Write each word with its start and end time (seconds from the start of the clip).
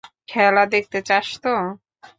খেলা 0.27 0.63
দেখতে 0.65 0.99
চাস 1.01 1.27
তো? 1.43 1.53